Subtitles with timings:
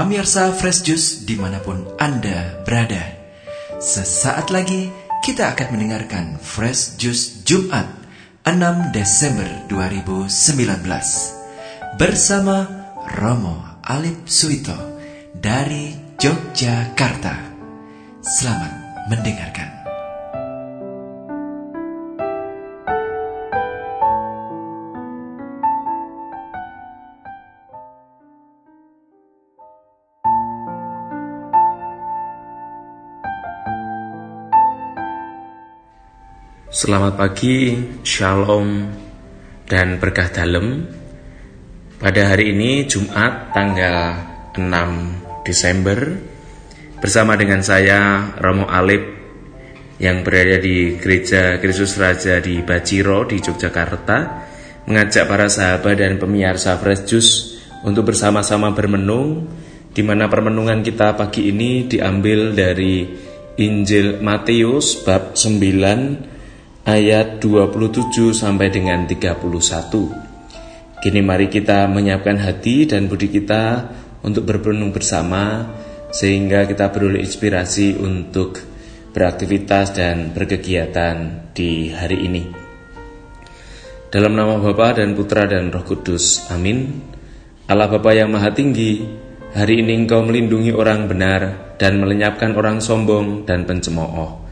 [0.00, 3.20] Pamirsa Fresh Juice di mana pun Anda berada.
[3.84, 4.88] Sesaat lagi
[5.20, 7.84] kita akan mendengarkan Fresh Juice Jumat
[8.48, 12.64] 6 Desember 2019 Bersama
[13.12, 14.72] Romo Alip Suito
[15.36, 17.36] dari Yogyakarta.
[18.24, 19.79] Selamat mendengarkan
[36.70, 37.74] Selamat pagi,
[38.06, 38.86] shalom,
[39.66, 40.86] dan berkah dalam.
[41.98, 44.14] Pada hari ini Jumat tanggal
[44.54, 45.98] 6 Desember
[47.02, 49.02] bersama dengan saya Romo Alip
[49.98, 54.18] yang berada di Gereja Kristus Raja di Baciro di Yogyakarta
[54.86, 57.32] mengajak para sahabat dan pemirsa Fresh Juice
[57.82, 59.42] untuk bersama-sama bermenung
[59.90, 63.10] di mana permenungan kita pagi ini diambil dari
[63.58, 66.29] Injil Matius bab 9
[66.90, 69.46] ayat 27 sampai dengan 31.
[70.98, 73.86] Kini mari kita menyiapkan hati dan budi kita
[74.26, 75.70] untuk berperenung bersama
[76.10, 78.58] sehingga kita beroleh inspirasi untuk
[79.14, 82.42] beraktivitas dan berkegiatan di hari ini.
[84.10, 86.50] Dalam nama Bapa dan Putra dan Roh Kudus.
[86.50, 87.06] Amin.
[87.70, 89.06] Allah Bapa yang Maha Tinggi,
[89.54, 94.49] hari ini Engkau melindungi orang benar dan melenyapkan orang sombong dan pencemooh.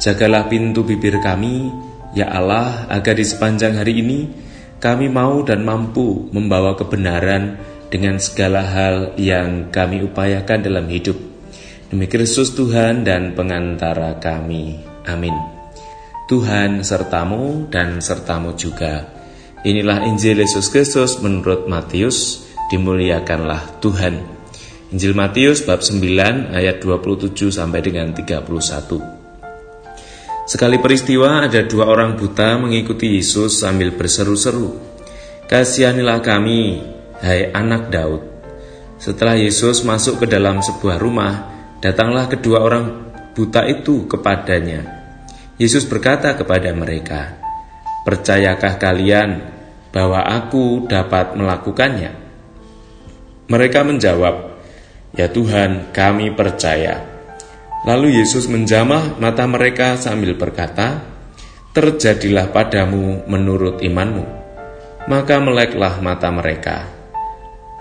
[0.00, 1.68] Jagalah pintu bibir kami,
[2.16, 4.32] ya Allah, agar di sepanjang hari ini
[4.80, 7.60] kami mau dan mampu membawa kebenaran
[7.92, 11.20] dengan segala hal yang kami upayakan dalam hidup.
[11.92, 14.80] Demi Kristus Tuhan dan pengantara kami.
[15.04, 15.36] Amin.
[16.32, 19.04] Tuhan sertamu dan sertamu juga.
[19.68, 24.16] Inilah Injil Yesus Kristus menurut Matius, dimuliakanlah Tuhan.
[24.96, 29.19] Injil Matius bab 9 ayat 27 sampai dengan 31.
[30.50, 34.74] Sekali peristiwa ada dua orang buta mengikuti Yesus sambil berseru-seru,
[35.46, 36.82] Kasihanilah kami,
[37.22, 38.26] hai anak Daud.
[38.98, 41.46] Setelah Yesus masuk ke dalam sebuah rumah,
[41.78, 44.90] datanglah kedua orang buta itu kepadanya.
[45.54, 47.38] Yesus berkata kepada mereka,
[48.02, 49.30] Percayakah kalian
[49.94, 52.10] bahwa aku dapat melakukannya?
[53.46, 54.58] Mereka menjawab,
[55.14, 57.09] Ya Tuhan, kami percaya.
[57.80, 61.00] Lalu Yesus menjamah mata mereka sambil berkata,
[61.72, 64.26] Terjadilah padamu menurut imanmu.
[65.08, 66.84] Maka meleklah mata mereka.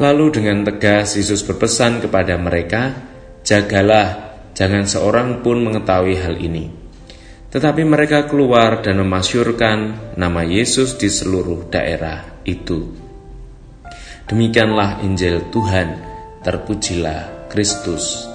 [0.00, 2.96] Lalu dengan tegas Yesus berpesan kepada mereka,
[3.44, 6.72] Jagalah, jangan seorang pun mengetahui hal ini.
[7.52, 12.96] Tetapi mereka keluar dan memasyurkan nama Yesus di seluruh daerah itu.
[14.24, 16.00] Demikianlah Injil Tuhan,
[16.40, 18.31] terpujilah Kristus.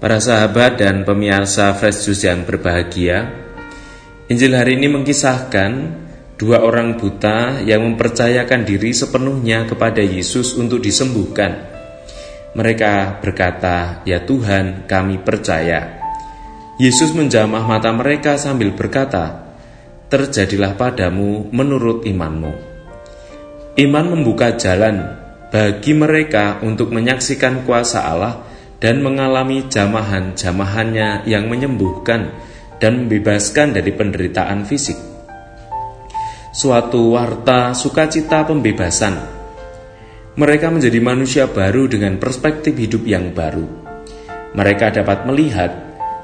[0.00, 3.36] Para sahabat dan pemirsa Fresh Juice yang berbahagia,
[4.32, 5.72] Injil hari ini mengkisahkan
[6.40, 11.68] dua orang buta yang mempercayakan diri sepenuhnya kepada Yesus untuk disembuhkan.
[12.56, 16.00] Mereka berkata, "Ya Tuhan, kami percaya."
[16.80, 19.52] Yesus menjamah mata mereka sambil berkata,
[20.08, 22.52] "Terjadilah padamu menurut imanmu."
[23.76, 25.12] Iman membuka jalan
[25.52, 28.49] bagi mereka untuk menyaksikan kuasa Allah
[28.80, 32.32] dan mengalami jamahan-jamahannya yang menyembuhkan
[32.80, 34.96] dan membebaskan dari penderitaan fisik.
[36.50, 39.38] Suatu warta sukacita pembebasan.
[40.34, 43.68] Mereka menjadi manusia baru dengan perspektif hidup yang baru.
[44.56, 45.70] Mereka dapat melihat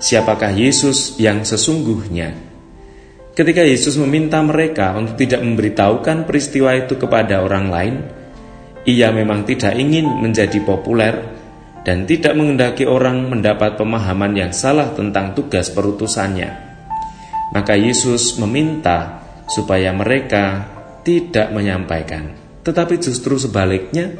[0.00, 2.34] siapakah Yesus yang sesungguhnya.
[3.36, 7.94] Ketika Yesus meminta mereka untuk tidak memberitahukan peristiwa itu kepada orang lain,
[8.88, 11.20] ia memang tidak ingin menjadi populer
[11.86, 16.50] dan tidak mengendaki orang mendapat pemahaman yang salah tentang tugas perutusannya.
[17.54, 20.66] Maka Yesus meminta supaya mereka
[21.06, 22.34] tidak menyampaikan,
[22.66, 24.18] tetapi justru sebaliknya,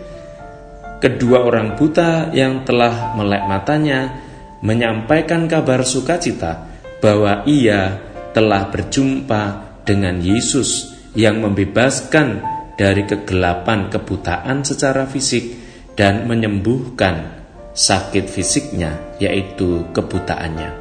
[1.03, 4.15] kedua orang buta yang telah melek matanya
[4.63, 6.71] menyampaikan kabar sukacita
[7.03, 7.99] bahwa ia
[8.31, 9.43] telah berjumpa
[9.83, 12.47] dengan Yesus yang membebaskan
[12.79, 15.59] dari kegelapan kebutaan secara fisik
[15.99, 17.46] dan menyembuhkan
[17.77, 20.73] sakit fisiknya, yaitu kebutaannya.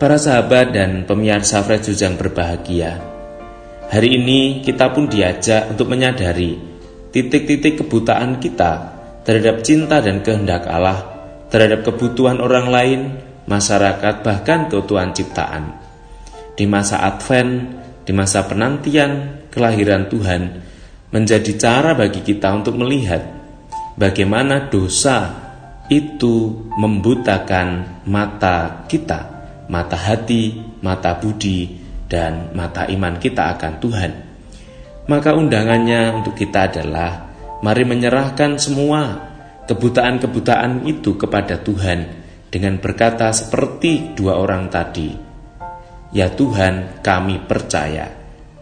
[0.00, 2.98] Para sahabat dan pemirsa Fresh yang berbahagia,
[3.92, 6.56] hari ini kita pun diajak untuk menyadari
[7.12, 10.98] titik-titik kebutaan kita terhadap cinta dan kehendak Allah,
[11.52, 13.00] terhadap kebutuhan orang lain,
[13.46, 15.78] masyarakat, bahkan keutuhan ciptaan.
[16.58, 20.42] Di masa Advent, di masa penantian kelahiran Tuhan
[21.14, 23.43] menjadi cara bagi kita untuk melihat
[23.94, 25.44] bagaimana dosa
[25.86, 29.20] itu membutakan mata kita,
[29.68, 31.76] mata hati, mata budi,
[32.08, 34.12] dan mata iman kita akan Tuhan.
[35.04, 37.28] Maka undangannya untuk kita adalah
[37.60, 39.32] mari menyerahkan semua
[39.68, 45.12] kebutaan-kebutaan itu kepada Tuhan dengan berkata seperti dua orang tadi,
[46.16, 48.08] "Ya Tuhan, kami percaya."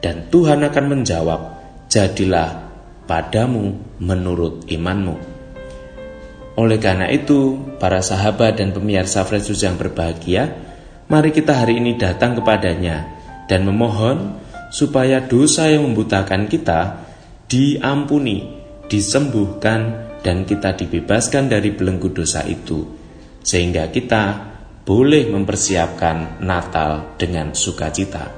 [0.02, 1.40] Dan Tuhan akan menjawab,
[1.86, 2.61] "Jadilah
[3.08, 5.16] padamu menurut imanmu."
[6.52, 10.52] Oleh karena itu, para sahabat dan pemirsa Fresus yang berbahagia,
[11.08, 13.08] mari kita hari ini datang kepadanya
[13.48, 14.36] dan memohon
[14.68, 17.08] supaya dosa yang membutakan kita
[17.48, 18.48] diampuni,
[18.88, 22.86] disembuhkan, dan kita dibebaskan dari belenggu dosa itu,
[23.42, 24.52] sehingga kita
[24.82, 28.30] boleh mempersiapkan Natal dengan sukacita.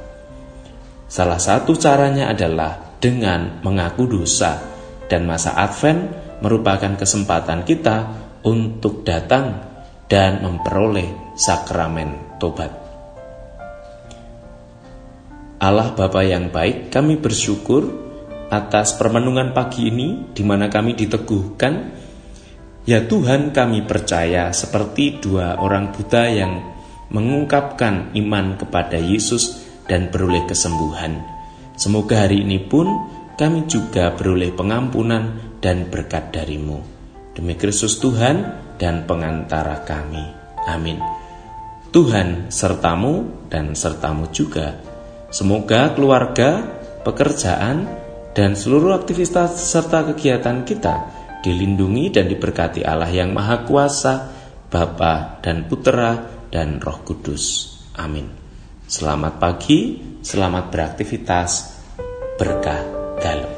[1.06, 4.64] Salah satu caranya adalah dengan mengaku dosa,
[5.12, 6.08] dan masa Advent
[6.40, 8.08] merupakan kesempatan kita
[8.48, 9.60] untuk datang
[10.08, 12.72] dan memperoleh sakramen tobat.
[15.60, 17.92] Allah Bapa yang baik, kami bersyukur
[18.48, 22.04] atas permenungan pagi ini di mana kami diteguhkan
[22.84, 26.60] Ya Tuhan kami percaya seperti dua orang Buddha yang
[27.08, 31.33] mengungkapkan iman kepada Yesus dan beroleh kesembuhan.
[31.74, 32.86] Semoga hari ini pun
[33.34, 36.78] kami juga beroleh pengampunan dan berkat darimu.
[37.34, 38.46] Demi Kristus Tuhan
[38.78, 40.22] dan pengantara kami.
[40.70, 41.02] Amin.
[41.90, 44.78] Tuhan sertamu dan sertamu juga.
[45.34, 46.62] Semoga keluarga,
[47.02, 47.90] pekerjaan,
[48.34, 54.14] dan seluruh aktivitas serta kegiatan kita dilindungi dan diberkati Allah yang Maha Kuasa,
[54.72, 56.18] Bapa dan Putera
[56.48, 57.76] dan Roh Kudus.
[58.00, 58.43] Amin.
[58.84, 61.80] Selamat pagi, selamat beraktivitas,
[62.36, 62.84] berkah
[63.16, 63.48] dalam.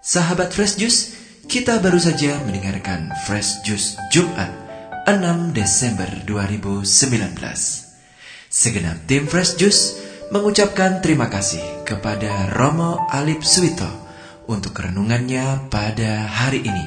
[0.00, 1.00] Sahabat Fresh Juice,
[1.44, 4.48] kita baru saja mendengarkan Fresh Juice Jumat
[5.04, 6.88] 6 Desember 2019.
[8.48, 10.00] Segenap tim Fresh Juice
[10.32, 13.92] mengucapkan terima kasih kepada Romo Alip Suwito
[14.48, 16.86] untuk renungannya pada hari ini.